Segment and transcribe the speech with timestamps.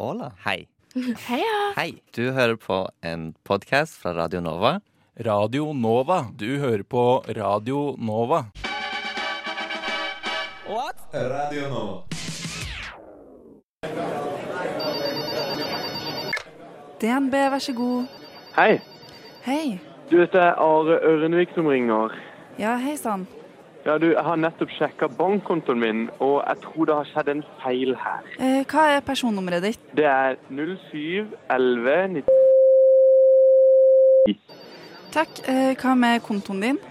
[0.00, 0.30] Hola.
[0.46, 0.66] Hei.
[1.28, 1.56] Heia!
[1.76, 2.00] Hei.
[2.16, 4.78] Du hører på en podkast fra Radio Nova.
[5.26, 6.22] Radio Nova.
[6.32, 7.02] Du hører på
[7.36, 8.46] Radio Nova.
[10.64, 11.04] What?
[11.12, 12.00] Radio Nova.
[17.00, 18.08] DNB, vær så god.
[18.56, 18.80] Hei.
[19.44, 19.76] Hei.
[20.08, 22.16] Du, dette er Are Ørnvik som ringer.
[22.56, 23.28] Ja, hei sann.
[23.84, 27.44] Ja, du, Jeg har nettopp sjekka bankkontoen min, og jeg tror det har skjedd en
[27.62, 28.26] feil her.
[28.36, 29.86] Eh, hva er personnummeret ditt?
[29.96, 32.26] Det er 0711
[35.10, 35.40] Takk.
[35.48, 36.82] Eh, hva med kontoen din?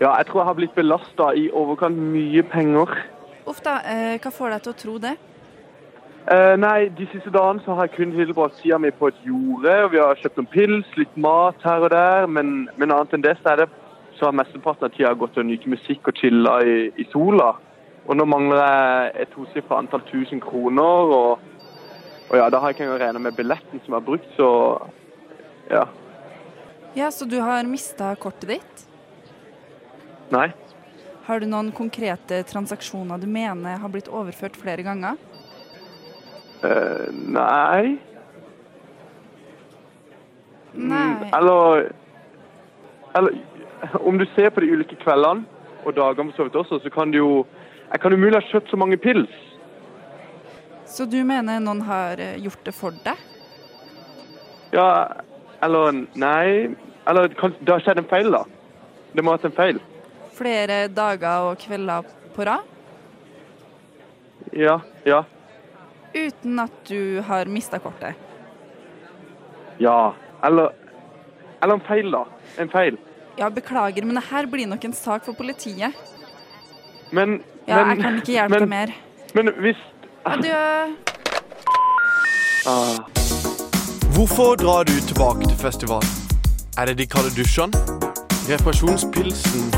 [0.00, 2.90] Ja, jeg tror jeg har blitt belasta i overkant mye penger.
[3.46, 5.14] Uff da, eh, hva får deg til å tro det?
[6.26, 9.84] Eh, nei, de siste dagene så har jeg kun tilbrakt tida mi på et jorde.
[9.84, 13.22] og Vi har kjøpt noen pils, litt mat her og der, men, men annet enn
[13.22, 13.70] det så er det
[14.18, 17.52] så har mesteparten av tida gått til å nyte musikk og chille i, i sola.
[18.06, 21.40] Og nå mangler jeg et tosifra antall tusen kroner, og,
[22.30, 24.50] og ja, da har jeg ikke engang regna med billetten som er brukt, så
[25.70, 25.86] ja.
[26.96, 28.86] Ja, så du har mista kortet ditt?
[30.32, 30.48] Nei.
[31.26, 35.18] Har du noen konkrete transaksjoner du mener har blitt overført flere ganger?
[36.62, 37.96] Uh, nei.
[40.76, 41.30] Nei.
[41.34, 41.90] Eller
[43.16, 43.36] Eller
[44.00, 45.44] om du ser på de ulike kveldene
[45.86, 47.46] og dagene for så vidt også, så kan det jo
[47.92, 49.30] Jeg kan umulig ha kjøpt så mange pils.
[50.90, 53.20] Så du mener noen har eh, gjort det for deg?
[54.74, 55.06] Ja,
[55.62, 56.74] eller nei
[57.06, 58.42] Eller det har skjedd en feil, da.
[59.14, 59.78] Det må ha vært en feil.
[60.34, 62.02] Flere dager og kvelder
[62.34, 62.66] på rad?
[64.52, 65.22] Ja, ja,
[66.16, 68.14] Uten at du har mista kortet?
[69.78, 70.14] ja.
[70.44, 70.72] Eller
[71.62, 72.24] Eller en feil, da.
[72.58, 72.96] En feil.
[73.38, 75.92] Ja, beklager, men det her blir nok en sak for politiet.
[77.10, 78.92] Men Ja, men, jeg kan ikke hjelpe men, deg mer.
[79.34, 79.80] Men hvis
[80.26, 80.94] Adjø.
[82.66, 82.98] ah,
[84.14, 86.08] Hvorfor drar du tilbake til festivalen?
[86.78, 87.72] Er det de kalde dusjene?
[88.48, 89.68] Reparasjonspilsen?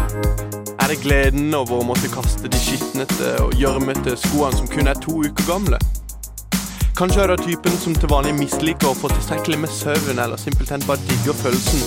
[0.79, 5.01] Er det gleden over å måtte kaste de skitnete og gjørmete skoene som kun er
[5.03, 5.81] to uker gamle?
[6.99, 10.83] Kanskje er du typen som til vanlig misliker å få tilstrekkelig med søvn, eller simpelthen
[10.87, 11.83] bare digger følelsen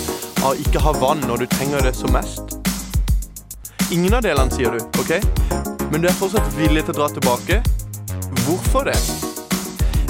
[0.46, 2.56] av ikke ha vann når du trenger det som mest?
[3.91, 5.12] Ingen av delene, sier du, ok?
[5.91, 7.59] Men du er fortsatt villig til å dra tilbake?
[8.46, 8.96] Hvorfor det?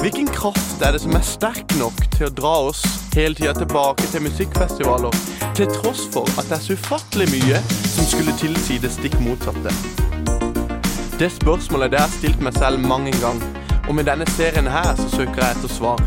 [0.01, 2.83] Hvilken kraft er det som er sterk nok til å dra oss
[3.15, 5.19] hele tida tilbake til musikkfestivaler,
[5.57, 7.59] til tross for at det er så ufattelig mye
[7.91, 9.73] som skulle tilsi det stikk motsatte?
[11.19, 13.45] Det spørsmålet det har jeg stilt meg selv mange ganger,
[13.87, 16.01] og med denne serien her så søker jeg etter svar.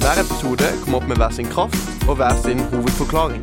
[0.00, 3.42] Hver episode kommer opp med hver sin kraft og hver sin hovedforklaring.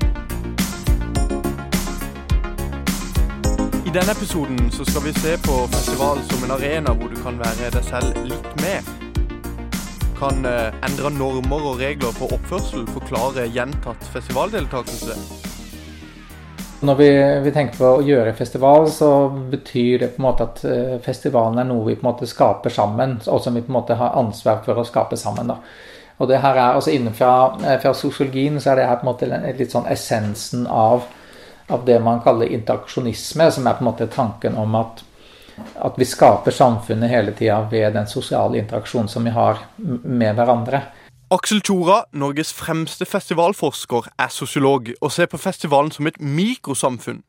[3.87, 7.39] I denne episoden så skal vi se på festival som en arena hvor du kan
[7.39, 8.91] være deg selv litt mer.
[10.19, 15.15] Kan eh, endre normer og regler for oppførsel forklare gjentatt festivaldeltakelse?
[16.83, 17.09] Når vi,
[17.47, 21.63] vi tenker på å gjøre festival, så betyr det på en måte at eh, festivalen
[21.63, 24.19] er noe vi på en måte skaper sammen, og som vi på en måte har
[24.19, 25.55] ansvar for å skape sammen.
[25.55, 25.61] da.
[26.17, 29.11] Og det her er, altså Innenfra eh, fra sosiologien så er det her på en
[29.11, 31.05] måte litt sånn essensen av,
[31.69, 35.03] av det man kaller interaksjonisme, som er på en måte tanken om at,
[35.85, 40.81] at vi skaper samfunnet hele tida ved den sosiale interaksjonen som vi har med hverandre.
[41.29, 47.19] Aksel Tjora, Norges fremste festivalforsker, er sosiolog og ser på festivalen som et mikrosamfunn.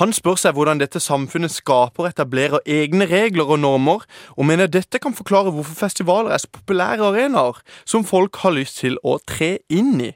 [0.00, 4.06] Han spør seg hvordan dette samfunnet skaper og etablerer egne regler og normer,
[4.36, 8.80] og mener dette kan forklare hvorfor festivaler er så populære arenaer som folk har lyst
[8.80, 10.10] til å tre inn i.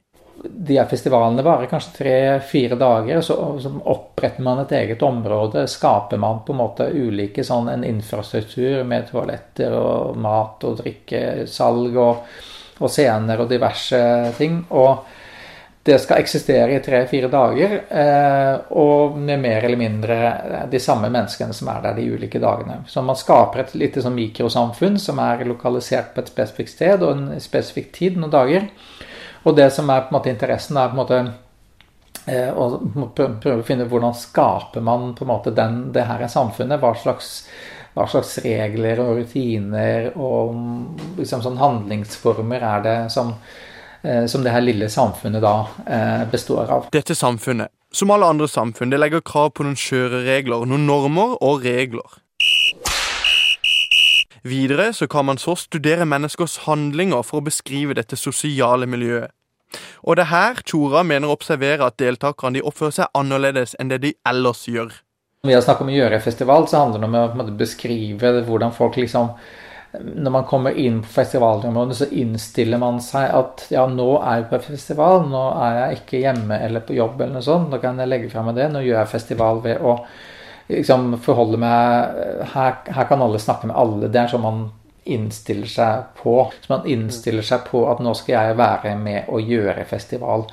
[0.44, 5.62] de her festivalene varer kanskje tre-fire dager, så, så oppretter man et eget område.
[5.70, 11.96] Skaper man på en måte ulike sånn en infrastruktur med toaletter og mat og drikkesalg
[11.96, 12.34] og,
[12.80, 14.02] og scener og diverse
[14.36, 14.60] ting.
[14.76, 15.23] Og
[15.84, 20.16] det skal eksistere i tre-fire dager, eh, og med mer eller mindre
[20.72, 22.78] de samme menneskene som er der de ulike dagene.
[22.88, 27.12] Så man skaper et lite sånn mikrosamfunn som er lokalisert på et spesifikt sted og
[27.12, 28.70] en spesifikk tid, noen dager.
[29.44, 31.20] Og det som er på en måte interessen, er på en måte
[32.32, 36.80] eh, å prøve å finne hvordan skaper man på en måte den, det her samfunnet.
[36.80, 37.34] Hva slags,
[37.92, 40.82] hva slags regler og rutiner og mm,
[41.20, 43.70] liksom sånn handlingsformer er det som, eh,
[44.28, 45.54] som det her lille samfunnet da
[45.86, 46.90] eh, består av.
[46.92, 51.64] Dette samfunnet, som alle andre samfunn, det legger krav på noen kjøreregler, noen normer og
[51.64, 52.20] regler.
[54.44, 59.32] Videre så kan man så studere menneskers handlinger for å beskrive dette sosiale miljøet.
[60.04, 63.88] Og det er her Tjora mener å observere at deltakerne de oppfører seg annerledes enn
[63.88, 64.92] det de ellers gjør.
[65.44, 68.72] Når vi har snakket om å gjøre festival, så handler det om å beskrive hvordan
[68.76, 69.32] folk liksom
[70.02, 74.48] når man kommer inn på festivalområdet, så innstiller man seg at ja, nå er jeg
[74.50, 77.70] på festival, nå er jeg ikke hjemme eller på jobb eller noe sånt.
[77.70, 78.70] Nå kan jeg legge fra meg det.
[78.72, 79.98] Nå gjør jeg festival ved å
[80.70, 84.08] liksom forholde meg her, her kan alle snakke med alle.
[84.08, 84.64] Det er sånn man
[85.04, 86.38] innstiller seg på.
[86.60, 90.48] Så man innstiller seg på at nå skal jeg være med og gjøre festival.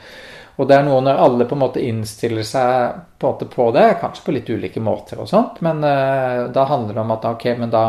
[0.60, 4.26] Og det er noe når alle på en måte innstiller seg på, på det, kanskje
[4.26, 7.72] på litt ulike måter og sånt, men uh, da handler det om at ok, men
[7.74, 7.86] da,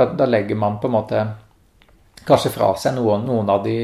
[0.00, 1.22] da, da, legger man på en måte
[2.26, 3.76] kanskje fra seg noen, noen av de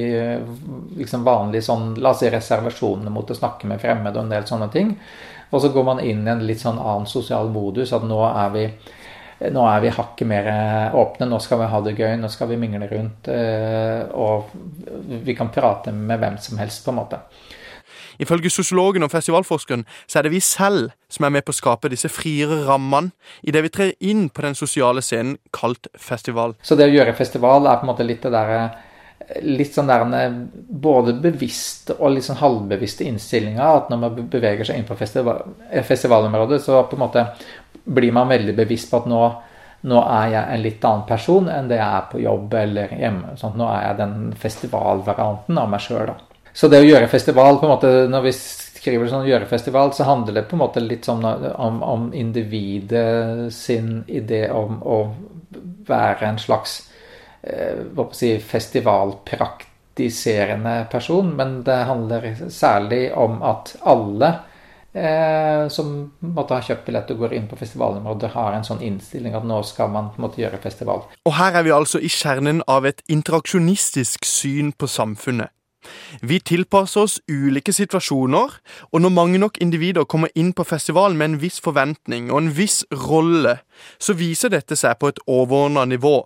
[0.97, 4.49] liksom vanlige sånn, la oss si reservasjonene mot å snakke med fremmede og en del
[4.49, 4.93] sånne ting.
[5.51, 8.55] Og så går man inn i en litt sånn annen sosial modus, at nå er
[8.55, 8.69] vi
[9.37, 10.47] nå er vi hakket mer
[10.97, 13.29] åpne, nå skal vi ha det gøy, nå skal vi mingle rundt.
[13.29, 14.49] Eh, og
[15.27, 17.21] vi kan prate med hvem som helst, på en måte.
[18.23, 21.91] Ifølge sosiologen og festivalforskeren så er det vi selv som er med på å skape
[21.93, 23.13] disse friere rammene
[23.47, 26.57] i det vi trer inn på den sosiale scenen kalt festival.
[26.63, 28.61] Så det å gjøre festival er på en måte litt det derre
[29.43, 33.65] litt sånn der både bevisste og litt sånn halvbevisste innstillinga.
[33.81, 35.43] At når man beveger seg inn på festival,
[35.87, 37.27] festivalområdet, så på en måte
[37.87, 39.23] blir man veldig bevisst på at nå,
[39.91, 43.35] nå er jeg en litt annen person enn det jeg er på jobb eller hjemme.
[43.41, 44.17] Sånn, nå er jeg den
[44.47, 46.15] festivalvarianten av meg sjøl.
[46.56, 48.32] Så det å gjøre festival på en måte, Når vi
[48.87, 53.53] skriver sånn gjøre festival, så handler det på en måte litt sånn om, om individet
[53.53, 55.14] sin idé om å
[55.87, 56.91] være en slags
[57.43, 61.37] eh, hva si, festivalpraktiserende person.
[61.37, 64.35] Men det handler særlig om at alle
[64.97, 69.35] eh, som måtte ha kjøpt billett og går inn på festivalområdet, har en sånn innstilling
[69.37, 71.00] at nå skal man måtte gjøre festival.
[71.26, 75.49] Og her er vi altså i kjernen av et interaksjonistisk syn på samfunnet.
[76.23, 78.56] Vi tilpasser oss ulike situasjoner,
[78.93, 82.55] og når mange nok individer kommer inn på festivalen med en viss forventning og en
[82.56, 83.59] viss rolle,
[83.99, 86.23] så viser dette seg på et overordna nivå.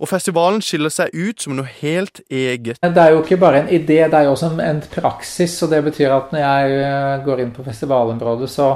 [0.00, 2.80] Og festivalen skiller seg ut som noe helt eget.
[2.80, 5.58] Det er jo ikke bare en idé, det er jo også en praksis.
[5.64, 8.70] Og det betyr at når jeg eh, går inn på festivalområdet, så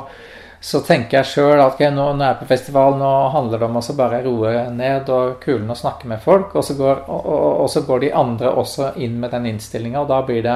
[0.63, 3.67] så tenker jeg sjøl at okay, nå, når jeg er på festival, nå handler det
[3.67, 6.55] om å bare roe ned og kulen og snakke med folk.
[6.55, 10.05] Og så, går, og, og, og så går, de andre også inn med den innstillinga,
[10.05, 10.55] og da blir, det,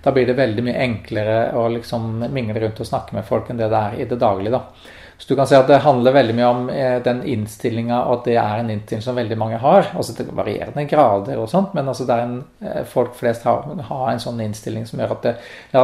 [0.00, 3.60] da blir det veldig mye enklere å liksom mingle rundt og snakke med folk enn
[3.60, 4.56] det det er i det daglige.
[4.56, 5.03] da.
[5.18, 8.24] Så du kan si at det handler veldig mye om eh, den innstillinga, og at
[8.28, 9.86] det er en innstilling som veldig mange har.
[9.94, 14.22] Altså til varierende grader og sånt, men altså en, eh, folk flest har, har, en
[14.22, 15.34] sånn innstilling som gjør at det,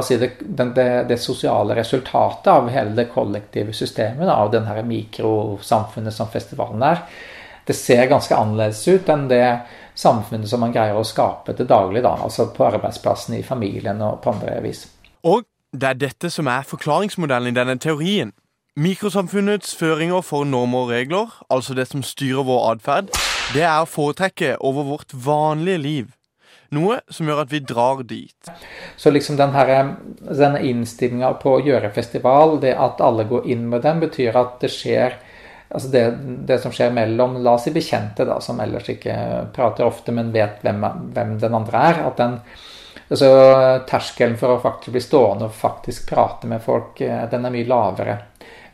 [0.04, 6.28] si det, det, det sosiale resultatet av hele det kollektive systemet, av denne mikrosamfunnet som
[6.32, 7.04] festivalen er,
[7.70, 9.44] det ser ganske annerledes ut enn det
[9.94, 14.18] samfunnet som man greier å skape til daglig, da, altså på arbeidsplassen, i familien og
[14.24, 14.88] på andre vis.
[15.22, 18.32] Og det er dette som er forklaringsmodellen i denne teorien.
[18.78, 23.08] Mikrosamfunnets føringer for normer og regler, altså det som styrer vår atferd,
[23.50, 26.12] det er å foretrekke over vårt vanlige liv.
[26.70, 28.52] Noe som gjør at vi drar dit.
[28.94, 29.72] Så liksom den her,
[30.22, 34.62] denne innstillinga på å gjøre festival, det at alle går inn med den, betyr at
[34.62, 35.18] det skjer
[35.70, 36.06] altså det,
[36.46, 39.18] det, som skjer mellom la oss si bekjente, da, som ellers ikke
[39.54, 42.02] prater ofte, men vet hvem, hvem den andre er.
[42.06, 42.38] at den
[43.10, 43.34] altså
[43.90, 47.66] Terskelen for å faktisk bli stående og faktisk prate med folk, eh, den er mye
[47.66, 48.20] lavere.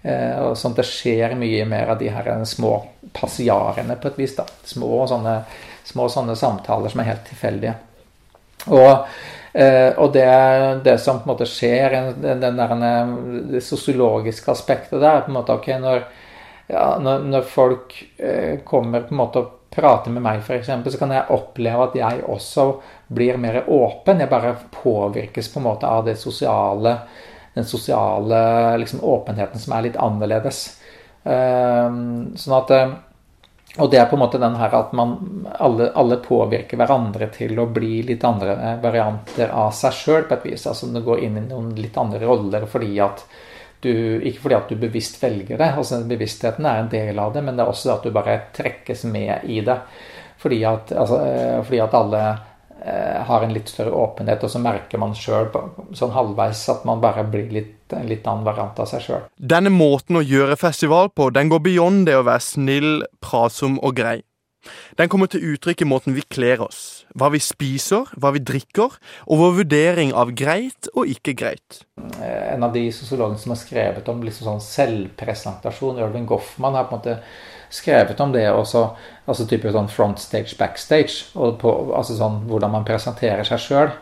[0.07, 2.77] Eh, og sånn at det skjer mye mer av de her små
[3.17, 4.37] passiarene på et vis.
[4.37, 5.41] da, Små sånne,
[5.87, 7.75] små sånne samtaler som er helt tilfeldige.
[8.67, 9.09] Og,
[9.53, 10.29] eh, og det,
[10.87, 12.77] det, som på en måte skjer, den, der,
[13.51, 16.07] det sosiologiske aspektet der, på en måte, ok, når,
[16.71, 21.01] ja, når, når folk eh, kommer på en måte og prater med meg, f.eks., så
[21.01, 22.69] kan jeg oppleve at jeg også
[23.13, 24.23] blir mer åpen.
[24.23, 27.01] Jeg bare påvirkes på en måte av det sosiale
[27.57, 28.39] den sosiale
[28.79, 30.63] liksom, åpenheten som er litt annerledes.
[31.25, 32.91] Ehm, sånn at eh,
[33.77, 35.17] og det er på en måte den her at man
[35.61, 40.37] alle, alle påvirker hverandre til å bli litt andre eh, varianter av seg sjøl på
[40.37, 40.67] et vis.
[40.69, 43.27] Altså du går inn i noen litt andre roller fordi at
[43.85, 43.93] du
[44.25, 47.59] Ikke fordi at du bevisst velger det, altså bevisstheten er en del av det, men
[47.59, 49.77] det er også at du bare trekkes med i det.
[50.41, 52.23] Fordi at, altså, eh, fordi at alle
[52.87, 55.49] har en litt større åpenhet, og så merker man sjøl
[55.97, 59.27] sånn halvveis at man bare blir litt, en litt annen variant av seg sjøl.
[59.37, 62.93] Denne måten å gjøre festival på, den går beyond det å være snill,
[63.25, 64.21] pratsom og grei.
[64.99, 68.97] Den kommer til uttrykk i måten vi kler oss, hva vi spiser, hva vi drikker,
[69.27, 71.83] og vår vurdering av greit og ikke greit.
[72.21, 76.89] Eh, en av de sosiologene som har skrevet om liksom sånn selvpresentasjon, Irvin Goffman, har
[76.89, 77.19] på en måte
[77.77, 78.89] skrevet om det også,
[79.29, 83.95] altså type sånn frontstage, backstage, og på, altså sånn hvordan man presenterer seg sjøl.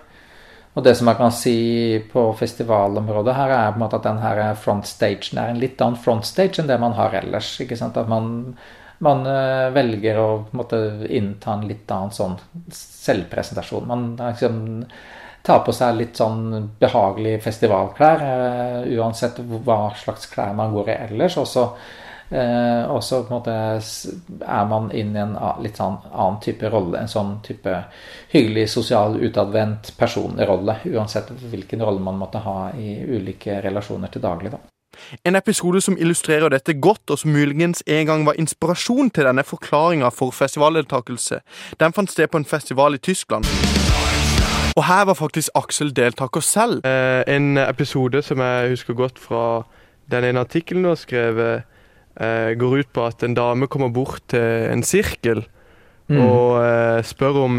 [0.75, 4.23] Og det som man kan si på festivalområdet her, er på en måte at den
[4.23, 7.53] her frontstagen er en litt annen frontstage enn det man har ellers.
[7.63, 7.99] ikke sant?
[8.01, 8.57] At man,
[9.05, 12.35] man eh, velger å på en måte, innta en litt annen sånn
[12.75, 13.87] selvpresentasjon.
[13.87, 14.59] Man liksom,
[15.45, 20.99] tar på seg litt sånn behagelige festivalklær, uh, uansett hva slags klær man går i
[21.11, 21.37] ellers.
[21.39, 21.69] Og så
[22.35, 26.69] uh, og så på en måte er man inn i en litt sånn annen type
[26.73, 26.99] rolle.
[27.01, 27.79] En sånn type
[28.35, 30.81] hyggelig, sosial, utadvendt personrolle.
[30.93, 34.55] Uansett hvilken rolle man måtte ha i ulike relasjoner til daglig.
[34.57, 34.63] da.
[35.25, 39.45] En episode som illustrerer dette godt, og som muligens en gang var inspirasjon til denne
[39.45, 41.41] forklaringa for festivaldeltakelse,
[41.81, 43.45] den fant sted på en festival i Tyskland.
[44.77, 46.87] Og her var faktisk Aksel deltaker selv.
[46.87, 49.63] Eh, en episode som jeg husker godt fra
[50.11, 51.63] den ene artikkelen du har skrevet, eh,
[52.15, 55.41] går ut på at en dame kommer bort til en sirkel
[56.09, 56.21] mm.
[56.21, 57.57] og eh, spør om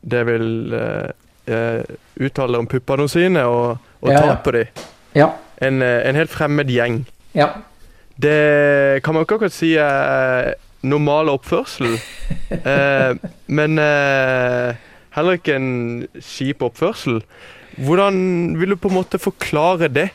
[0.00, 1.10] det vil eh,
[1.50, 4.84] eh, uttale om puppene sine og, og ja, ta på dem.
[5.16, 5.30] Ja.
[5.60, 7.04] En, eh, en, helt fremmed gjeng.
[7.36, 7.52] Ja.
[8.20, 11.94] Det kan man ikke akkurat si er normal oppførsel,
[13.56, 15.70] men heller ikke en
[16.20, 17.22] kjip oppførsel.
[17.80, 18.18] Hvordan
[18.60, 20.10] vil du på en måte forklare det?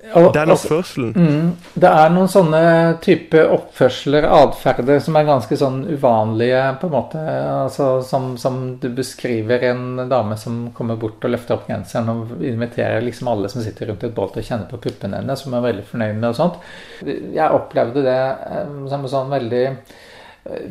[0.00, 0.80] Den altså.
[1.14, 2.60] Mm, det er noen sånne
[3.04, 7.24] type oppførsler, atferder, som er ganske sånn uvanlige, på en måte.
[7.66, 12.40] Altså, som, som, du beskriver en dame som kommer bort og løfter opp genseren og
[12.40, 15.54] inviterer liksom alle som sitter rundt et bål til å kjenne på puppene hennes, som
[15.58, 16.60] er veldig fornøyd med og sånt.
[17.04, 19.66] Jeg opplevde det eh, som en sånn veldig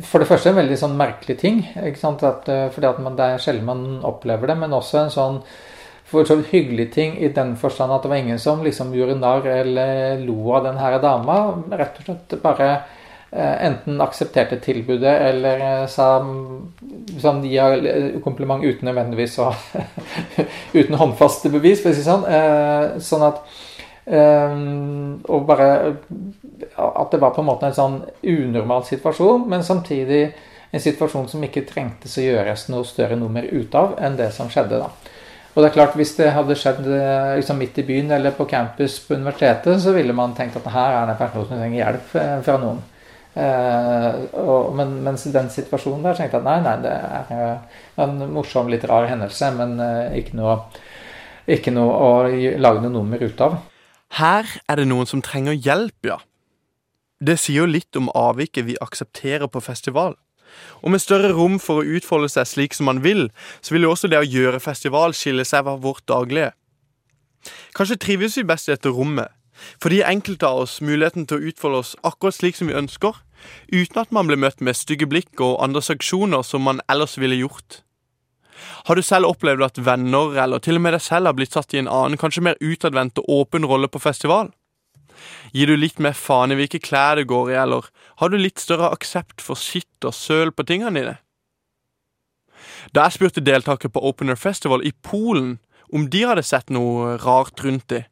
[0.02, 1.60] for det første en veldig sånn merkelig ting.
[1.78, 2.14] ikke?
[2.26, 5.42] At, eh, fordi at man, Det er sjelden man opplever det, men også en sånn
[6.10, 9.46] for så hyggelig ting i den forstand at det var ingen som liksom gjorde narr
[9.46, 11.36] eller lo av den her dama.
[11.70, 16.08] Rett og slett bare eh, enten aksepterte tilbudet eller eh, sa
[17.22, 17.70] sånn, ja,
[18.24, 19.52] kompliment uten nødvendigvis å
[20.78, 22.26] Uten håndfaste bevis, for å si sånn.
[22.26, 23.42] Eh, sånn at
[24.10, 25.66] og bare
[26.74, 30.22] At det var på en måte en sånn unormal situasjon, men samtidig
[30.72, 34.50] en situasjon som ikke trengtes å gjøres noe større nummer ut av enn det som
[34.50, 34.80] skjedde.
[34.82, 34.90] da.
[35.54, 38.46] Og det er klart, Hvis det hadde skjedd eh, liksom midt i byen eller på
[38.46, 41.80] campus på universitetet, så ville man tenkt at her er det en person som trenger
[41.80, 42.78] hjelp eh, fra noen.
[43.34, 48.06] Eh, og, men, mens i den situasjonen der tenkte jeg at nei, nei, det er
[48.06, 50.56] en morsom, litt rar hendelse, men eh, ikke, noe,
[51.50, 52.10] ikke noe å
[52.62, 53.60] lage noe nummer ut av.
[54.18, 56.18] Her er det noen som trenger hjelp, ja.
[57.20, 60.16] Det sier jo litt om avviket vi aksepterer på festival.
[60.82, 63.28] Og med større rom for å utfolde seg slik som man vil,
[63.60, 66.52] så vil jo også det å gjøre festival skille seg fra vårt daglige.
[67.76, 69.32] Kanskje trives vi best i dette rommet,
[69.80, 73.16] fordi enkelte av oss muligheten til å utfolde oss akkurat slik som vi ønsker,
[73.72, 77.38] uten at man blir møtt med stygge blikk og andre sanksjoner som man ellers ville
[77.40, 77.82] gjort.
[78.88, 81.72] Har du selv opplevd at venner, eller til og med deg selv, har blitt satt
[81.74, 84.52] i en annen, kanskje mer utadvendt og åpen rolle på festival?
[85.54, 87.88] Gir du litt mer faen i hvilke klær du går i, eller
[88.22, 91.16] har du litt større aksept for skitt og søl på tingene dine?
[92.94, 95.58] Da jeg spurte deltakere på Open Air Festival i Polen
[95.92, 98.06] om de hadde sett noe rart rundt dem,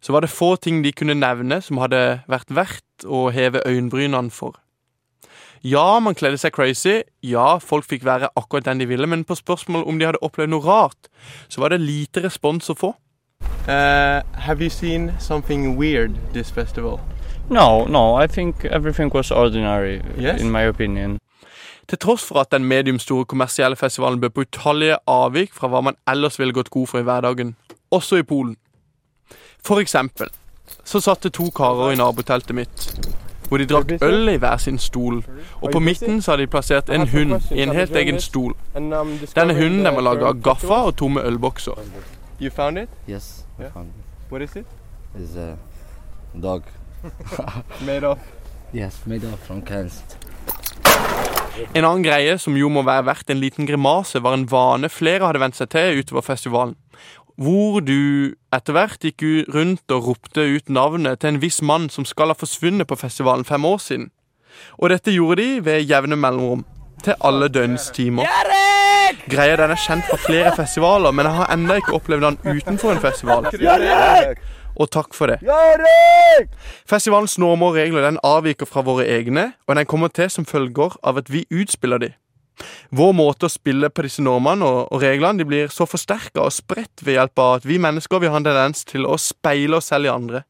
[0.00, 4.30] så var det få ting de kunne nevne som hadde vært verdt å heve øyenbrynene
[4.30, 4.54] for.
[5.66, 7.00] Ja, man kledde seg crazy.
[7.26, 9.08] Ja, folk fikk være akkurat den de ville.
[9.10, 11.10] Men på spørsmål om de hadde opplevd noe rart,
[11.50, 12.92] så var det lite respons å få.
[13.68, 17.00] Uh, have you seen something weird this festival?
[17.50, 18.14] No, no.
[18.24, 20.40] I think everything was ordinary, yes?
[20.40, 21.18] in my opinion.
[21.88, 25.96] Til tross for at den mediumstore kommersielle festivalen bød på utallige avvik fra hva man
[26.08, 27.56] ellers ville gått god for i hverdagen,
[27.90, 28.56] også i Polen.
[29.64, 30.28] For eksempel
[30.84, 32.90] så satt det to karer i naboteltet mitt
[33.48, 35.22] hvor de drakk øl i hver sin stol.
[35.62, 38.52] Og på midten så hadde de plassert en hund i en helt egen stol.
[38.74, 41.80] Denne hunden den var laga av gaffa og tomme ølbokser.
[42.40, 42.88] You found it?
[43.06, 44.30] Yes, I found it.
[44.30, 44.66] What is it?
[45.14, 45.56] It's a
[46.40, 46.62] dog.
[47.86, 48.18] made of?
[48.72, 50.02] Yes, made of from cans.
[51.74, 55.26] En annen greie som jo må være verdt en liten grimase, var en vane flere
[55.26, 56.76] hadde vent seg til utover festivalen
[57.38, 59.22] hvor du etter hvert gikk
[59.54, 63.46] rundt og ropte ut navnet til en viss mann som skal ha forsvunnet på festivalen
[63.46, 64.08] fem år siden.
[64.82, 66.66] Og dette gjorde de ved jevne mellomrom.
[66.98, 68.26] Til alle døgnets timer.
[69.30, 72.94] Greia den er kjent fra flere festivaler, men jeg har ennå ikke opplevd den utenfor
[72.94, 73.48] en festival.
[74.78, 75.40] Og takk for det.
[76.88, 80.94] Festivalens normer og regler den avviker fra våre egne, og den kommer til som følger
[81.02, 82.12] av at vi utspiller de.
[82.90, 86.54] Vår måte å spille på disse normene og, og reglene de blir så forsterka og
[86.54, 89.92] spredt ved hjelp av at vi mennesker vil har en tendens til å speile oss
[89.92, 90.42] selv i andre.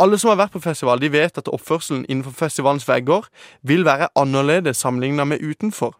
[0.00, 3.26] Alle som har vært på festival, de vet at oppførselen innenfor festivalens vegger
[3.66, 5.98] vil være annerledes sammenlignet med utenfor.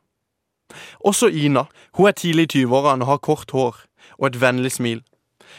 [1.00, 1.67] Også Ina.
[1.99, 3.81] Hun er tidlig i 20-årene og har kort hår
[4.19, 5.02] og et vennlig smil.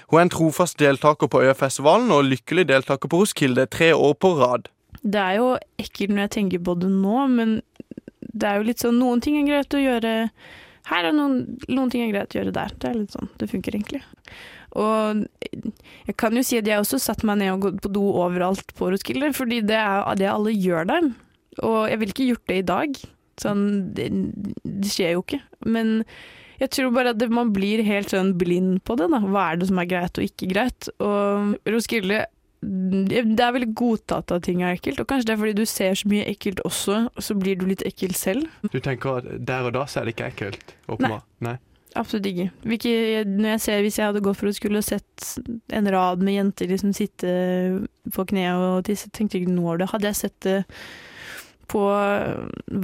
[0.10, 4.34] Hun er en trofast deltaker på Øyafestivalen og lykkelig deltaker på Roskilde tre år på
[4.40, 4.70] rad.
[5.04, 7.62] Det er jo ekkelt når jeg tenker på det nå, men
[8.34, 10.14] det er jo litt sånn Noen ting er greit å gjøre
[10.90, 11.36] her, og noen,
[11.72, 12.74] noen ting er greit å gjøre der.
[12.80, 14.02] Det er litt sånn det funker, egentlig.
[14.74, 15.24] Og
[16.08, 18.74] jeg kan jo si at jeg også satte meg ned og gått på do overalt
[18.78, 21.12] på Roskilde, fordi det er det alle gjør der.
[21.62, 23.04] Og jeg ville ikke gjort det i dag.
[23.42, 23.66] Sånn,
[23.98, 24.10] det,
[24.64, 25.42] det skjer jo ikke.
[25.66, 26.02] Men
[26.62, 29.20] jeg tror bare at det, man blir helt sånn blind på det, da.
[29.24, 30.90] Hva er det som er greit og ikke greit?
[31.04, 32.26] Og Roskilde
[32.64, 35.98] det er veldig godtatt at ting er ekkelt, og kanskje det er fordi du ser
[36.00, 38.48] så mye ekkelt også, så blir du litt ekkel selv.
[38.72, 40.76] Du tenker at der og da så er det ikke ekkelt?
[40.88, 41.28] Åpenbart.
[41.44, 41.58] Nei.
[42.00, 42.48] Absolutt ikke.
[42.66, 45.28] Hvilke, jeg ser, hvis jeg hadde gått for å skulle sett
[45.76, 47.34] en rad med jenter liksom sitte
[48.16, 49.90] på kne og tisse, tenkte jeg ikke noe av det.
[49.92, 50.56] Hadde jeg sett det
[51.72, 51.84] på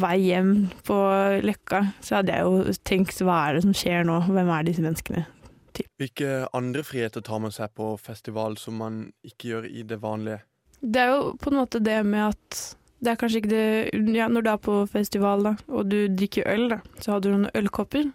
[0.01, 0.53] vei hjem
[0.87, 0.97] på
[1.45, 4.83] Løkka, så hadde jeg jo tenkt hva er det som skjer nå, hvem er disse
[4.85, 5.25] menneskene?
[5.99, 10.41] Hvilke andre friheter tar man seg på festival som man ikke gjør i det vanlige?
[10.79, 12.59] Det er jo på en måte det med at
[12.99, 16.47] det er kanskje ikke det Ja, når du er på festival, da, og du drikker
[16.51, 18.09] øl, da, så har du noen ølkopper.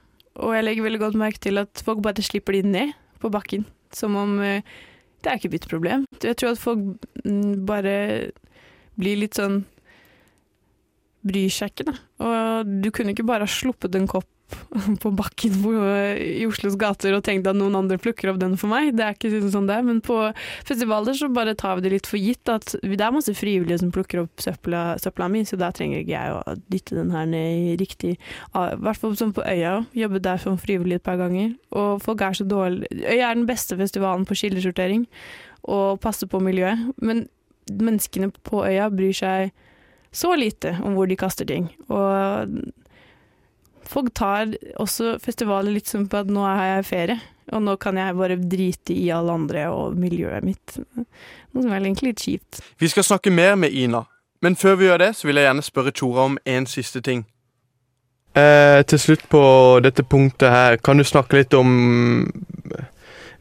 [0.44, 2.92] Og jeg legger veldig godt merke til at folk bare slipper de ned
[3.22, 3.64] på bakken.
[3.94, 4.66] Som om eh,
[5.22, 6.04] det er ikke mitt problem.
[6.20, 7.94] Jeg tror at folk mm, bare
[9.00, 9.62] blir litt sånn
[11.24, 11.98] Bryr seg ikke, da.
[12.24, 14.28] Og du kunne ikke bare ha sluppet en kopp
[15.02, 15.70] på bakken på,
[16.20, 18.90] i Oslos gater og tenkt at noen andre plukker opp den for meg.
[18.96, 19.86] Det er ikke sånn det er.
[19.86, 20.18] Men på
[20.68, 23.92] festivaler så bare tar vi det litt for gitt at det er masse frivillige som
[23.94, 27.72] plukker opp søpla, søpla mi, så da trenger ikke jeg å dytte den her ned
[27.72, 29.78] i riktig I hvert fall sånn på Øya.
[29.96, 31.54] Jobbet der som frivillig et par ganger.
[31.74, 35.08] Og folk er så dårlige Øya er den beste festivalen på kildesortering
[35.64, 36.90] og passer på miljøet.
[37.00, 37.24] Men
[37.72, 39.54] menneskene på øya bryr seg
[40.14, 41.68] så lite om hvor de kaster ting.
[41.90, 42.54] Og
[43.88, 47.18] folk tar også festivaler litt som på at nå har jeg ferie,
[47.52, 50.78] og nå kan jeg bare drite i alle andre og miljøet mitt.
[50.96, 52.62] Noe som er egentlig litt kjipt.
[52.80, 54.04] Vi skal snakke mer med Ina,
[54.42, 57.26] men før vi gjør det, så vil jeg gjerne spørre Tora om en siste ting.
[58.34, 59.44] Eh, til slutt på
[59.84, 62.26] dette punktet her, kan du snakke litt om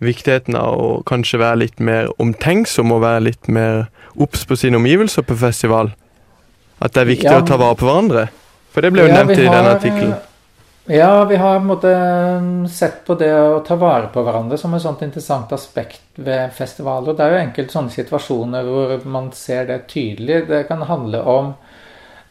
[0.04, 4.78] viktigheten av å kanskje være litt mer omtenksom og være litt mer obs på sine
[4.78, 5.94] omgivelser på festival?
[6.84, 7.40] At det er viktig Ja.
[7.40, 8.28] å ta vare på hverandre?
[8.74, 10.16] For det ble jo Ja, nevnt i denne har, artikkelen.
[10.92, 14.74] Ja, vi har på en måte sett på det å ta vare på hverandre som
[14.74, 17.16] et sånt interessant aspekt ved festivaler.
[17.16, 20.48] Det er jo enkelte sånne situasjoner hvor man ser det tydelig.
[20.48, 21.54] Det kan handle om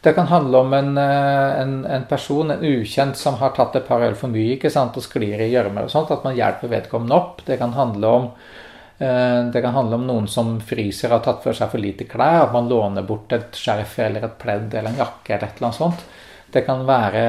[0.03, 3.87] det kan handle om en, eh, en, en person, en ukjent, som har tatt et
[3.87, 6.11] par øl for mye ikke sant, og sklir i gjørme og sånt.
[6.11, 7.45] At man hjelper vedkommende opp.
[7.45, 8.62] Det kan handle om eh,
[8.97, 12.45] det kan handle om noen som fryser og har tatt for seg for lite klær.
[12.45, 15.69] At man låner bort et skjerf eller et pledd eller en jakke eller et eller
[15.71, 16.05] annet sånt.
[16.53, 17.21] Det kan være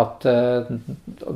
[0.00, 0.70] at eh,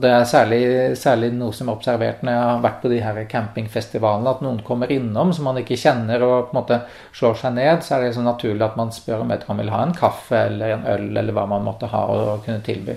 [0.03, 0.61] Det er særlig,
[0.97, 4.63] særlig noe som er observert når jeg har vært på de her campingfestivalene, at noen
[4.65, 6.81] kommer innom som man ikke kjenner og på en måte
[7.17, 7.85] slår seg ned.
[7.85, 10.79] Så er det så naturlig at man spør om man vil ha en kaffe eller
[10.79, 12.97] en øl eller hva man måtte ha å kunne tilby.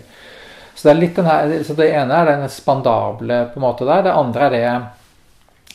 [0.73, 4.07] Så det er litt den så det ene er den spandable på en måte der.
[4.07, 4.67] Det andre er det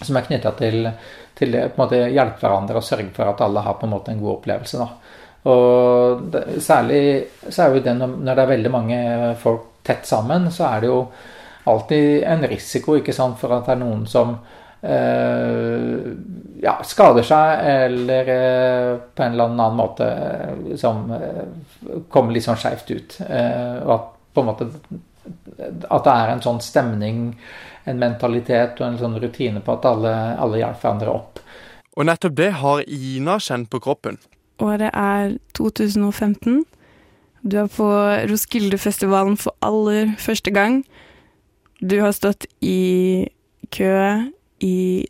[0.03, 0.91] som er knytta til,
[1.39, 4.21] til det, måte hjelpe hverandre og sørge for at alle har på en måte en
[4.23, 4.85] god opplevelse.
[4.85, 5.17] da.
[5.49, 7.03] Og det, særlig
[7.49, 9.01] så er jo det når, når det er veldig mange
[9.43, 11.03] folk tett sammen, så er det jo
[11.69, 14.35] alltid en risiko ikke sant, for at det er noen som
[14.81, 15.97] eh,
[16.63, 21.43] ja, skader seg, eller eh, på en eller annen måte eh, som eh,
[22.13, 23.19] kommer litt sånn skeivt ut.
[23.29, 24.69] Eh, og at på en måte
[25.59, 27.23] at det er en sånn stemning,
[27.89, 31.43] en mentalitet og en sånn rutine på at alle, alle hjelper hverandre opp.
[31.99, 34.21] Og nettopp det har Ina kjent på kroppen.
[34.63, 36.65] Året er 2015.
[37.43, 37.89] Du er på
[38.31, 40.83] Roskildefestivalen for aller første gang.
[41.81, 43.29] Du har stått i
[43.75, 43.95] kø
[44.63, 45.07] i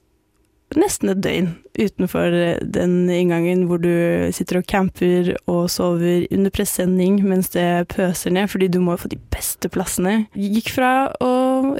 [0.77, 2.35] nesten et døgn utenfor
[2.75, 8.51] den inngangen hvor du sitter og camper og sover under presenning mens det pøser ned,
[8.53, 10.27] fordi du må jo få de beste plassene.
[10.37, 10.93] Gikk fra
[11.25, 11.33] å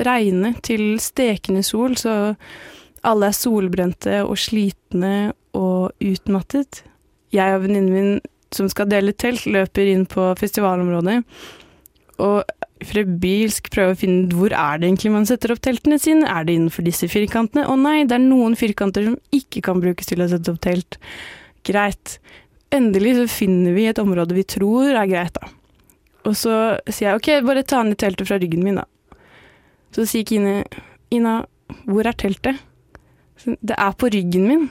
[0.07, 2.37] regne til stekende sol, så
[3.07, 6.83] alle er solbrente og slitne og utmattet.
[7.35, 8.21] Jeg og venninnen min
[8.55, 11.21] som skal dele telt, løper inn på festivalområdet
[12.19, 12.43] og
[12.89, 16.27] frebilsk prøver å finne ut hvor er det egentlig man setter opp teltene sine.
[16.27, 17.67] Er det innenfor disse firkantene?
[17.67, 20.99] Å nei, det er noen firkanter som ikke kan brukes til å sette opp telt.
[21.67, 22.19] Greit.
[22.75, 25.51] Endelig så finner vi et område vi tror er greit, da.
[26.29, 26.55] Og så
[26.91, 28.87] sier jeg ok, bare ta ned teltet fra ryggen min, da.
[29.95, 30.61] Så sier Kine
[31.15, 31.41] Ina,
[31.89, 32.59] hvor er teltet?
[33.47, 34.69] Det er på ryggen min.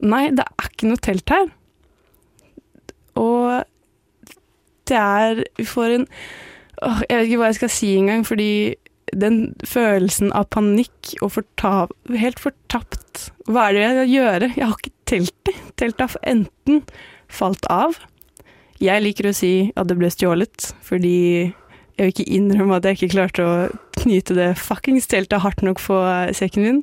[0.00, 1.50] Nei, det er ikke noe telt her.
[3.20, 3.60] Og
[4.88, 6.06] det er Vi får en
[6.86, 8.50] åh, Jeg vet ikke hva jeg skal si engang, fordi
[9.10, 14.50] den følelsen av panikk og fortav, helt fortapt Hva er det jeg skal gjøre?
[14.54, 15.62] Jeg har ikke teltet.
[15.80, 16.84] Teltet har enten
[17.30, 17.98] falt av.
[18.80, 21.16] Jeg liker å si at det ble stjålet, fordi
[21.98, 23.56] jeg vil ikke innrømme at jeg ikke klarte å
[23.98, 25.98] knyte det fuckings teltet hardt nok på
[26.38, 26.78] sekken min.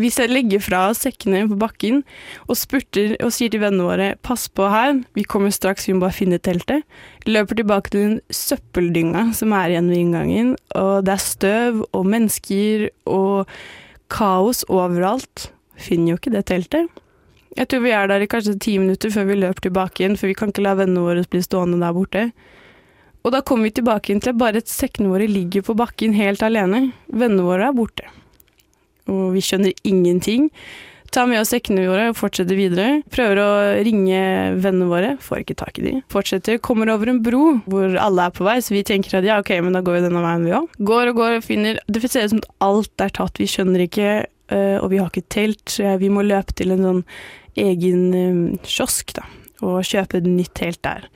[0.00, 1.98] Vi legger fra sekkene på bakken
[2.46, 6.06] og spurter og sier til vennene våre 'pass på her, vi kommer straks, vi må
[6.06, 6.84] bare finne teltet'.
[7.26, 12.06] Løper tilbake til den søppeldynga som er igjen ved inngangen, og det er støv og
[12.06, 13.46] mennesker og
[14.08, 15.50] kaos overalt.
[15.76, 16.88] Finner jo ikke det teltet.
[17.56, 20.28] Jeg tror vi er der i kanskje ti minutter før vi løper tilbake igjen, for
[20.28, 22.32] vi kan ikke la vennene våre bli stående der borte.
[23.24, 26.42] Og da kommer vi tilbake igjen til at bare sekkene våre ligger på bakken helt
[26.42, 26.92] alene.
[27.12, 28.08] Vennene våre er borte
[29.10, 30.48] og vi skjønner ingenting.
[31.10, 33.00] Tar med oss sekkene våre og fortsetter videre.
[33.10, 33.48] Prøver å
[33.82, 34.20] ringe
[34.62, 35.94] vennene våre, får ikke tak i de.
[36.12, 39.40] Fortsetter, kommer over en bro hvor alle er på vei, så vi tenker at ja,
[39.42, 40.70] ok, men da går vi denne veien vi òg.
[40.92, 43.86] Går og går og finner Det ser ut som at alt er tatt, vi skjønner
[43.88, 44.14] ikke,
[44.54, 47.04] øh, og vi har ikke telt, vi må løpe til en sånn
[47.58, 49.26] egen øh, kiosk, da,
[49.66, 51.10] og kjøpe et nytt telt der.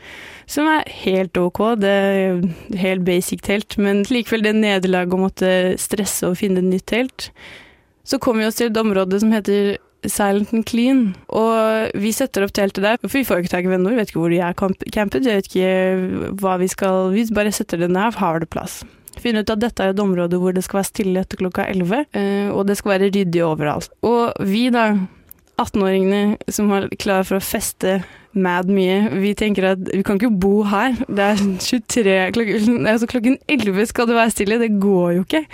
[0.51, 2.43] Som er helt ok, det er
[2.83, 7.31] helt basic telt, men likevel det nederlaget å måtte stresse og finne et nytt telt.
[8.05, 12.45] Så kommer vi oss til et område som heter Silent and Clean, og vi setter
[12.45, 12.99] opp teltet der.
[13.01, 15.25] For vi får jo ikke tak i venner, vi vet ikke hvor de er campet,
[15.25, 18.83] jeg vet ikke hva vi skal Vi bare setter det ned, har det plass.
[19.23, 22.07] Finner ut at dette er et område hvor det skal være stille etter klokka 11,
[22.19, 23.93] eh, og det skal være ryddig overalt.
[24.05, 24.89] Og vi, da,
[25.63, 28.01] 18-åringene som er klare for å feste
[28.35, 30.99] mad mye, vi tenker at vi kan ikke bo her.
[31.07, 31.41] Det er
[31.71, 35.45] 23 klokken, altså klokken 11 skal det være stille, det går jo ikke.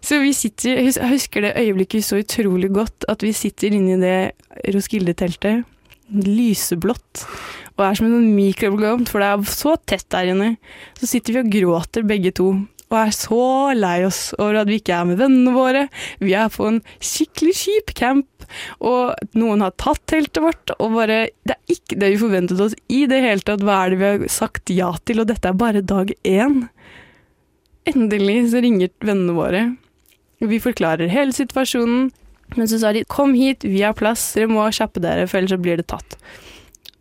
[0.00, 4.00] Så vi sitter Jeg husker det øyeblikket så utrolig godt, at vi sitter inne i
[4.00, 5.66] det Roskilde-teltet,
[6.10, 7.24] lyseblått,
[7.76, 10.54] og er som en sånn mikrobølgeovn, for det er så tett der inne.
[10.98, 12.48] Så sitter vi og gråter begge to,
[12.90, 13.44] og er så
[13.76, 15.84] lei oss over at vi ikke er med vennene våre.
[16.18, 18.48] Vi er på en skikkelig kjip camp,
[18.82, 22.74] og noen har tatt teltet vårt, og bare Det er ikke det vi forventet oss
[22.90, 23.62] i det hele tatt.
[23.62, 26.64] Hva er det vi har sagt ja til, og dette er bare dag én.
[27.86, 29.62] Endelig så ringer vennene våre
[30.48, 32.10] vi forklarer hele situasjonen,
[32.56, 35.50] men så sa de 'kom hit, vi har plass, dere må kjappe dere, for ellers
[35.50, 36.16] så blir det tatt'.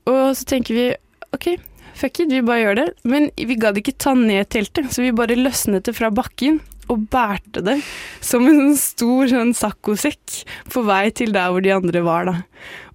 [0.06, 0.96] Og så tenker vi
[1.34, 1.60] 'ok,
[1.94, 5.12] fuck it, vi bare gjør det', men vi gadd ikke ta ned teltet, så vi
[5.12, 7.82] bare løsnet det fra bakken og bærte det
[8.20, 12.44] som en sånn stor sånn saccosekk på vei til der hvor de andre var, da.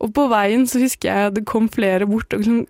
[0.00, 2.66] Og på veien så husker jeg at det kom flere bort og liksom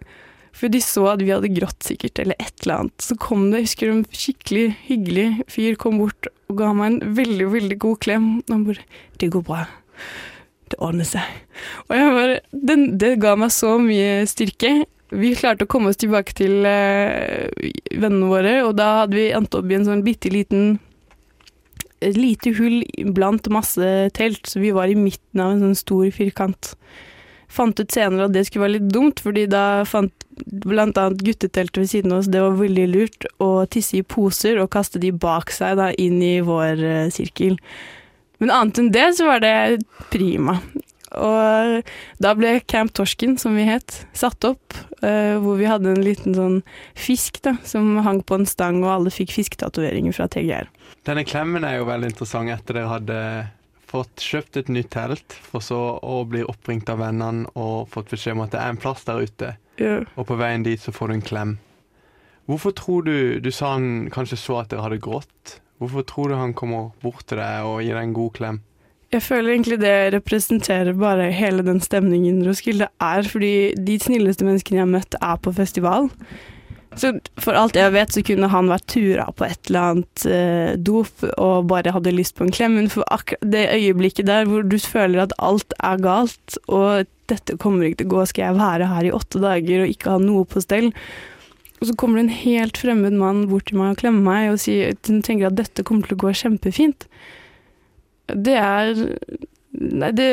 [0.55, 2.95] for de så at vi hadde grått sikkert, eller et eller annet.
[3.03, 7.17] Så kom det, jeg husker en skikkelig hyggelig fyr kom bort og ga meg en
[7.17, 8.29] veldig, veldig god klem.
[8.45, 8.85] Og han bare
[9.19, 9.67] 'Det går bra.
[10.71, 11.27] Det ordner seg'.
[11.89, 14.87] Og jeg bare den, Det ga meg så mye styrke.
[15.11, 17.49] Vi klarte å komme oss tilbake til eh,
[17.93, 20.79] vennene våre, og da hadde vi endt opp i en sånn bitte liten
[22.05, 22.83] et lite hull
[23.17, 26.75] blant masse telt, så vi var i midten av en sånn stor firkant.
[27.55, 31.91] Fant ut senere at det skulle være litt dumt, fordi da fant annet gutteteltet ved
[31.91, 35.53] siden av oss, det var veldig lurt å tisse i poser og kaste de bak
[35.55, 37.61] seg da inn i vår uh, sirkel.
[38.43, 39.55] Men annet enn det så var det
[40.11, 40.59] prima.
[41.15, 46.03] Og da ble Camp Torsken, som vi het, satt opp, uh, hvor vi hadde en
[46.03, 46.61] liten sånn
[46.99, 50.71] fisk da, som hang på en stang, og alle fikk fisketatoveringer fra TGR.
[51.07, 53.21] Denne klemmen er jo veldig interessant etter dere hadde
[53.95, 58.37] fått kjøpt et nytt telt, for så å bli oppringt av vennene og fått beskjed
[58.37, 59.55] om at det er en plass der ute.
[59.79, 60.05] Yeah.
[60.19, 61.57] Og på veien dit så får du en klem.
[62.45, 65.59] Hvorfor tror du Du sa han kanskje så at dere hadde grått.
[65.81, 68.61] Hvorfor tror du han kommer bort til deg og gir deg en god klem?
[69.15, 74.81] Jeg føler egentlig det representerer bare hele den stemningen Roskilde er, fordi de snilleste menneskene
[74.81, 76.09] jeg har møtt, er på festival.
[77.01, 77.11] Så
[77.43, 81.25] for alt jeg vet, så kunne han vært tura på et eller annet eh, dop
[81.33, 84.77] og bare hadde lyst på en klem, men for akkurat det øyeblikket der hvor du
[84.79, 88.91] føler at alt er galt, og dette kommer ikke til å gå, skal jeg være
[88.93, 90.93] her i åtte dager og ikke ha noe på stell?
[91.81, 94.61] Og så kommer det en helt fremmed mann bort til meg og klemmer meg og
[94.63, 97.09] sier, tenker at dette kommer til å gå kjempefint.
[98.31, 98.95] Det er
[99.85, 100.29] Nei, det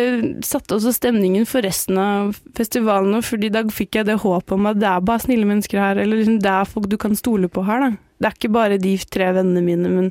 [0.47, 4.79] satte også stemningen for resten av festivalen fordi da fikk jeg det håpet om at
[4.79, 7.65] det er bare snille mennesker her, eller liksom det er folk du kan stole på
[7.67, 7.91] her, da.
[8.21, 10.09] Det er ikke bare de tre vennene mine, men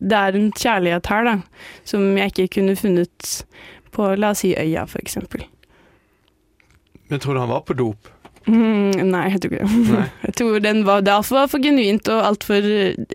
[0.00, 1.34] det er en kjærlighet her, da,
[1.88, 3.34] som jeg ikke kunne funnet
[3.94, 5.44] på, la oss si, Øya, for eksempel.
[7.10, 8.10] Men tror du han var på dop?
[8.46, 9.80] Mm, nei, jeg tror ikke det.
[9.90, 10.06] Nei.
[10.26, 12.64] Jeg tror den var, det var for genuint og altfor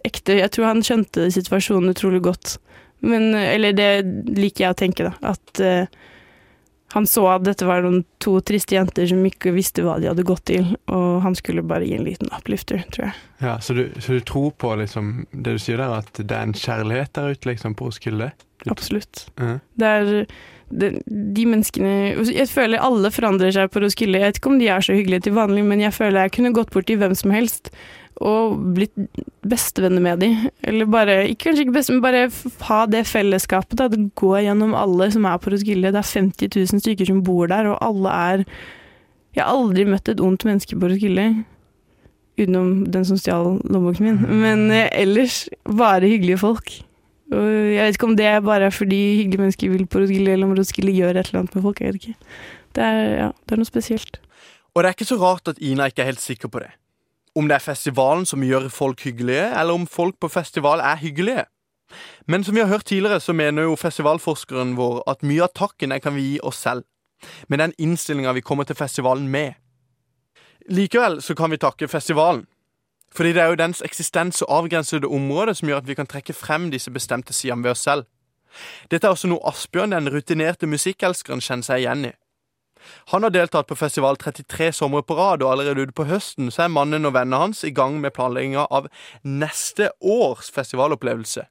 [0.06, 0.36] ekte.
[0.38, 2.58] Jeg tror han skjønte situasjonen utrolig godt.
[3.06, 3.89] Men, eller det
[4.36, 5.34] liker jeg å tenke, da.
[5.36, 6.06] At uh,
[6.96, 10.24] han så at dette var noen to triste jenter som ikke visste hva de hadde
[10.28, 13.22] gått til, og han skulle bare gi en liten uplifter, tror jeg.
[13.44, 16.48] Ja, Så du, så du tror på liksom, det du sier der, at det er
[16.48, 18.32] en kjærlighet der ute liksom, på Roskilde?
[18.72, 19.26] Absolutt.
[19.36, 19.60] Mhm.
[19.76, 20.13] Det er
[20.70, 21.91] det, de menneskene
[22.32, 24.18] Jeg føler alle forandrer seg på Roskilde.
[24.18, 26.56] Jeg vet ikke om de er så hyggelige til vanlig, men jeg føler jeg kunne
[26.56, 27.70] gått bort til hvem som helst
[28.23, 28.93] og blitt
[29.43, 30.30] bestevenner med de.
[30.63, 32.30] Eller bare ikke, Kanskje ikke beste, men bare
[32.69, 33.75] ha det fellesskapet.
[33.80, 33.89] Da.
[33.91, 35.91] Det går gjennom alle som er på Roskilde.
[35.91, 38.45] Det er 50 000 stykker som bor der, og alle er
[39.36, 41.43] Jeg har aldri møtt et ondt menneske på Roskilde.
[42.39, 44.41] Utenom den som stjal lommeboken min.
[44.41, 46.71] Men eh, ellers bare hyggelige folk.
[47.36, 50.47] Og jeg vet ikke om det er bare fordi hyggelige mennesker vil på Roskilde, eller
[50.47, 51.82] om Roskilde gjør et eller annet med folk.
[51.82, 52.32] Jeg vet ikke.
[52.75, 54.21] Det er, ja, det er noe spesielt.
[54.71, 56.71] Og det er ikke så rart at Ina ikke er helt sikker på det.
[57.36, 61.45] Om det er festivalen som gjør folk hyggelige, eller om folk på festival er hyggelige.
[62.28, 65.91] Men som vi har hørt tidligere, så mener jo festivalforskeren vår at mye av takken
[65.93, 66.84] den kan vi gi oss selv.
[67.48, 69.54] Med den innstillinga vi kommer til festivalen med.
[70.69, 72.45] Likevel så kan vi takke festivalen.
[73.15, 76.34] Fordi det er jo dens eksistens og avgrensede område som gjør at vi kan trekke
[76.34, 78.04] frem disse bestemte sidene ved oss selv.
[78.91, 82.12] Dette er også noe Asbjørn, den rutinerte musikkelskeren, kjenner seg igjen i.
[83.13, 86.65] Han har deltatt på festival 33 somre på rad, og allerede ute på høsten så
[86.65, 88.88] er mannen og vennene hans i gang med planlegginga av
[89.24, 91.48] neste års festivalopplevelse.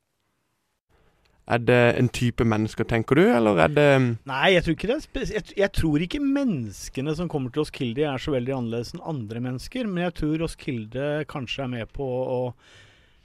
[1.45, 3.89] Er det en type mennesker, tenker du, eller er det
[4.25, 5.27] Nei, jeg tror ikke det.
[5.29, 9.43] Jeg, jeg tror ikke menneskene som kommer til Roskilde er så veldig annerledes enn andre
[9.45, 12.39] mennesker, men jeg tror Roskilde kanskje er med på å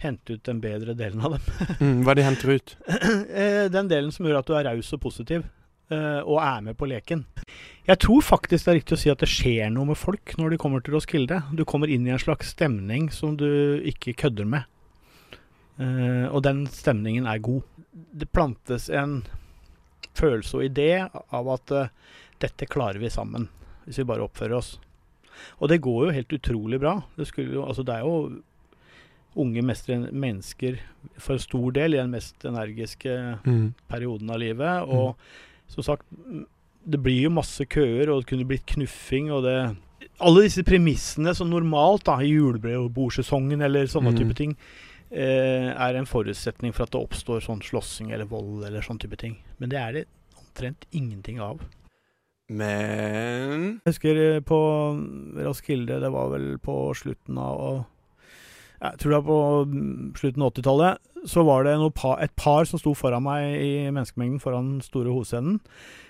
[0.03, 1.47] hente ut den bedre delen av dem.
[1.79, 2.75] mm, Hva de henter ut?
[3.39, 5.47] Eh, den delen som gjør at du er raus og positiv,
[5.91, 7.23] og er med på leken.
[7.89, 10.51] Jeg tror faktisk det er riktig å si at det skjer noe med folk når
[10.53, 11.39] de kommer til Roskilde.
[11.57, 14.67] Du kommer inn i en slags stemning som du ikke kødder med.
[15.79, 17.63] Eh, og den stemningen er god.
[17.91, 19.23] Det plantes en
[20.19, 21.89] følelse og idé av at eh,
[22.43, 23.47] dette klarer vi sammen,
[23.87, 24.75] hvis vi bare oppfører oss.
[25.63, 26.97] Og det går jo helt utrolig bra.
[27.17, 28.41] Det, jo, altså det er jo
[29.39, 30.79] unge mestre mennesker
[31.21, 33.13] for en stor del i den mest energiske
[33.45, 33.73] Mm.
[33.87, 34.83] perioden av livet.
[34.89, 35.15] Og
[35.69, 36.05] som sagt,
[36.89, 39.59] det blir jo masse køer, og det kunne blitt knuffing, og det
[40.19, 44.17] Alle disse premissene som normalt da, i julebordsesongen eller sånne Mm.
[44.19, 44.57] type ting,
[45.11, 49.15] eh, er en forutsetning for at det oppstår sånn slåssing eller vold eller sånne type
[49.17, 49.37] ting.
[49.59, 50.05] Men det er det
[50.35, 51.59] omtrent ingenting av.
[52.49, 54.59] Men Jeg husker eh, på
[55.37, 57.85] Raskilde, det var vel på slutten av
[58.79, 59.39] Jeg tror det var på
[59.69, 61.07] mm, slutten av 80-tallet.
[61.27, 65.11] Så var det pa, et par som sto foran meg i menneskemengden foran den store
[65.11, 65.59] hovedscenen.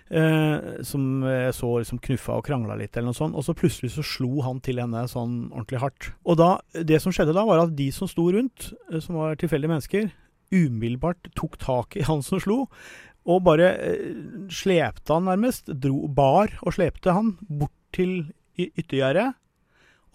[0.10, 3.38] Eh, som jeg så liksom knuffa og krangla litt, eller noe sånt.
[3.38, 6.10] Og så plutselig så slo han til henne sånn ordentlig hardt.
[6.26, 9.38] Og da, det som skjedde da, var at de som sto rundt, eh, som var
[9.40, 10.10] tilfeldige mennesker,
[10.50, 12.64] umiddelbart tok tak i han som slo,
[13.30, 14.18] og bare eh,
[14.54, 15.70] slepte han nærmest.
[15.70, 19.34] Dro, bar og slepte han bort til yttergjerdet.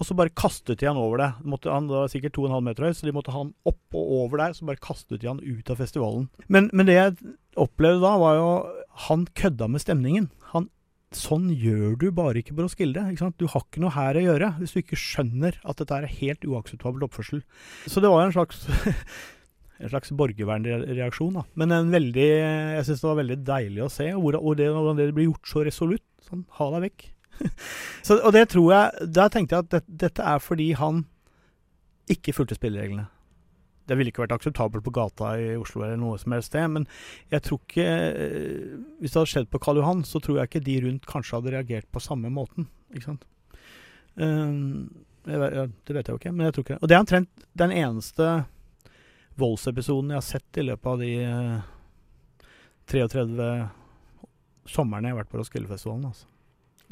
[0.05, 1.31] Og så bare kastet de han over det.
[1.49, 4.43] Måtte han var sikkert 2,5 meter høy, så de måtte ha han opp og over
[4.43, 4.53] der.
[4.53, 6.27] Så bare kastet de han ut av festivalen.
[6.53, 7.15] Men, men det jeg
[7.57, 8.49] opplevde da, var jo
[9.09, 10.29] Han kødda med stemningen.
[10.53, 10.69] Han
[11.15, 13.05] Sånn gjør du bare ikke på Roskilde.
[13.07, 13.39] Ikke sant?
[13.39, 16.43] Du har ikke noe her å gjøre hvis du ikke skjønner at dette er helt
[16.43, 17.45] uakseptabel oppførsel.
[17.87, 18.67] Så det var en slags
[19.81, 21.39] en slags borgervernreaksjon.
[21.55, 25.01] Men en veldig Jeg syns det var veldig deilig å se hvor, hvor det, hvordan
[25.01, 26.07] det blir gjort så resolutt.
[26.27, 27.07] Sånn, ha deg vekk.
[28.07, 31.05] så, og det tror jeg Da tenkte jeg at det, dette er fordi han
[32.11, 33.07] ikke fulgte spillereglene.
[33.89, 36.87] Det ville ikke vært akseptabelt på gata i Oslo eller noe som helst sted, men
[37.33, 40.65] jeg tror ikke eh, Hvis det hadde skjedd på Karl Johan, så tror jeg ikke
[40.65, 42.69] de rundt kanskje hadde reagert på samme måten.
[42.93, 43.25] Ikke sant?
[44.17, 44.89] Um,
[45.27, 46.83] vet- ja, det vet jeg jo ikke, men jeg tror ikke det.
[46.83, 48.29] Og det er omtrent den eneste
[49.41, 51.73] voldsepisoden jeg har sett i løpet av de eh,
[52.93, 53.49] 33
[54.71, 56.09] somrene jeg har vært på Roskildefestivalen.
[56.13, 56.29] Altså.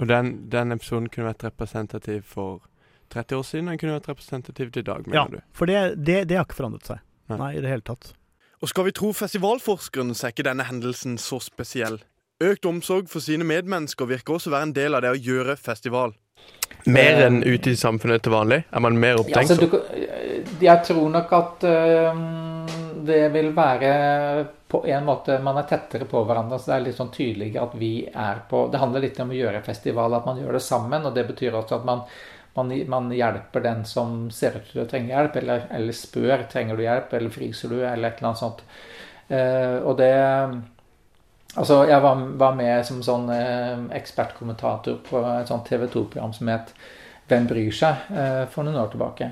[0.00, 2.62] Og den, den episoden kunne vært representativ for
[3.12, 5.46] 30 år siden, og den kunne vært representativ til i dag, Ja, mener du?
[5.52, 7.02] for det, det, det har ikke forandret seg.
[7.28, 7.38] Nei.
[7.38, 8.12] Nei, i det hele tatt.
[8.62, 12.00] Og skal vi tro festivalforskeren, så er ikke denne hendelsen så spesiell.
[12.42, 15.57] Økt omsorg for sine medmennesker virker også å være en del av det å gjøre
[15.61, 16.14] festival.
[16.87, 18.64] Mer Eh, enn ute i samfunnet til vanlig?
[18.72, 19.76] Er man mer Ja, altså, du,
[20.64, 22.22] jeg tror nok at øh,
[23.07, 23.92] det vil være
[24.72, 27.74] på en måte Man er tettere på hverandre, så det er litt sånn tydeligere at
[27.76, 31.04] vi er på Det handler litt om å gjøre festival, at man gjør det sammen.
[31.04, 32.00] Og det betyr også at man,
[32.56, 36.80] man, man hjelper den som ser ut til å trenge hjelp, eller, eller spør trenger
[36.80, 38.64] du hjelp, eller fryser du, eller et eller annet sånt.
[39.28, 40.14] Eh, og det
[41.52, 46.48] Altså, jeg var, var med som sånn eh, ekspertkommentator på et sånt TV 2-program som
[46.48, 46.72] het
[47.28, 48.06] Hvem bryr seg?
[48.08, 49.28] Eh, for noen år tilbake.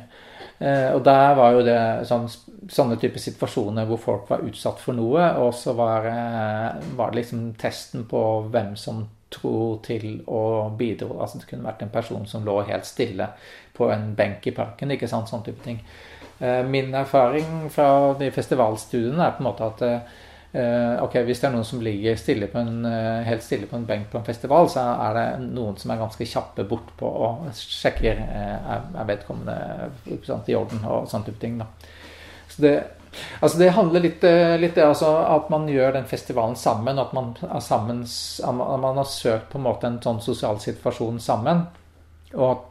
[0.61, 2.27] Eh, og der var jo det sånn,
[2.68, 7.23] sånne typer situasjoner hvor folk var utsatt for noe, og så var, eh, var det
[7.23, 8.20] liksom testen på
[8.53, 11.16] hvem som tror til å bidro.
[11.20, 13.31] Altså det kunne vært en person som lå helt stille
[13.77, 15.81] på en benk i parken, ikke sant, sånn type ting.
[16.40, 19.87] Eh, min erfaring fra de festivalstudiene er på en måte at
[20.53, 24.11] ok, Hvis det er noen som ligger stille en, eh, helt stille på en benk
[24.11, 28.57] på en festival, så er det noen som er ganske kjappe bortpå og sjekker eh,
[28.59, 29.91] er, er vedkommende
[30.27, 31.59] sant, i orden og sånne type ting.
[31.59, 31.69] da.
[32.51, 32.75] Så det,
[33.39, 34.27] altså det handler litt,
[34.59, 36.99] litt det altså at man gjør den festivalen sammen.
[36.99, 41.63] At man, sammen, at man har søkt på en måte en sånn sosial situasjon sammen.
[42.35, 42.67] Og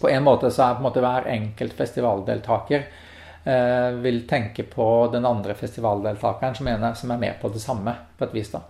[0.00, 3.05] på en måte så er på en måte hver enkelt festivaldeltaker Eh,
[4.02, 8.26] vil tenke på den andre festivaldeltakeren som, er, som er med på det samme, på
[8.26, 8.50] et vis.
[8.50, 8.64] da.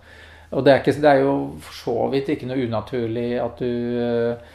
[0.55, 3.71] Og det er, ikke, det er jo for så vidt ikke noe unaturlig at du
[3.97, 4.53] eh,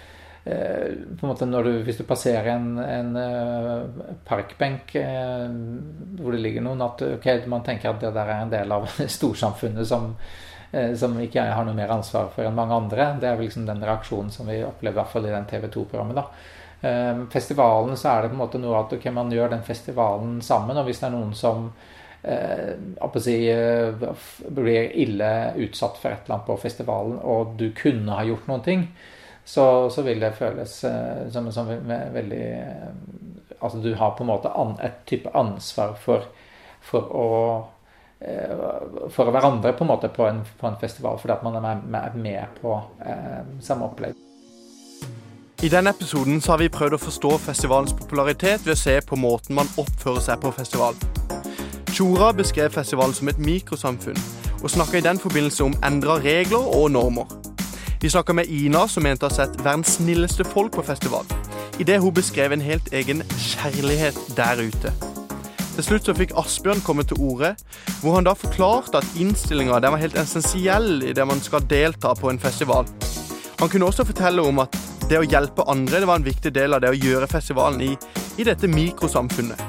[1.18, 5.44] på en måte du, Hvis du passerer en, en uh, parkbenk eh,
[6.18, 8.88] hvor det ligger noen, at okay, man tenker at det der er en del av
[9.18, 10.14] storsamfunnet som,
[10.72, 13.12] eh, som ikke jeg har noe mer ansvar for enn mange andre.
[13.20, 15.68] Det er vel liksom den reaksjonen som vi opplever i hvert fall i den TV
[15.68, 16.18] 2-programmet.
[16.18, 16.26] da.
[16.82, 20.40] Ehm, festivalen så er det på en måte noe at okay, man gjør den festivalen
[20.42, 20.78] sammen.
[20.78, 21.68] Og hvis det er noen som
[22.22, 24.06] eh, si, eh,
[24.48, 28.64] blir ille utsatt for et eller annet på festivalen, og du kunne ha gjort noen
[28.66, 28.86] ting,
[29.44, 32.88] så, så vil det føles eh, som, som veldig eh,
[33.62, 36.24] Altså du har på en måte an, et type ansvar for,
[36.82, 37.28] for å
[38.18, 38.64] eh,
[39.14, 42.18] for hverandre på en måte på en, på en festival, fordi at man er med,
[42.26, 42.74] med på
[43.06, 44.31] eh, samme opplegg.
[45.62, 49.54] I denne episoden har vi prøvd å forstå festivalens popularitet ved å se på måten
[49.54, 50.96] man oppfører seg på festival.
[51.94, 54.18] Tjora beskrev festivalen som et mikrosamfunn,
[54.58, 57.30] og snakka i den forbindelse om endra regler og normer.
[58.02, 61.30] Vi snakka med Ina, som mente å ha sett verdens snilleste folk på festival,
[61.78, 64.90] idet hun beskrev en helt egen kjærlighet der ute.
[65.76, 67.54] Til slutt så fikk Asbjørn komme til orde,
[68.02, 72.42] hvor han da forklarte at innstillinga var helt essensiell det man skal delta på en
[72.42, 72.90] festival.
[73.62, 74.81] Han kunne også fortelle om at
[75.12, 77.90] det å hjelpe andre det var en viktig del av det å gjøre festivalen i,
[78.40, 79.60] i dette mikrosamfunnet.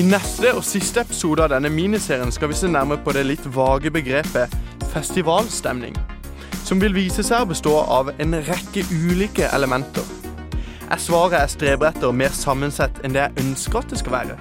[0.00, 3.44] I neste og siste episode av denne miniserien skal vi se nærmere på det litt
[3.52, 4.54] vage begrepet
[4.94, 5.98] festivalstemning,
[6.64, 10.06] som vil vise seg å bestå av en rekke ulike elementer.
[10.90, 14.40] Er svaret jeg streber etter mer sammensett enn det jeg ønsker at det skal være?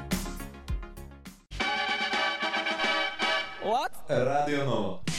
[3.66, 4.00] What?
[4.08, 5.19] Radio Nova.